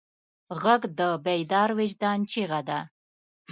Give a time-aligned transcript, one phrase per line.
[0.61, 2.79] غږ د بیدار وجدان چیغه ده